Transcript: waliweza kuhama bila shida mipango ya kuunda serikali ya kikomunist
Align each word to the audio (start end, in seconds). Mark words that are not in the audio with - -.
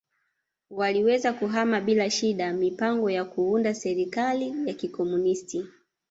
waliweza 0.69 1.33
kuhama 1.33 1.81
bila 1.81 2.09
shida 2.09 2.53
mipango 2.53 3.09
ya 3.09 3.25
kuunda 3.25 3.73
serikali 3.73 4.53
ya 4.67 4.73
kikomunist 4.73 5.63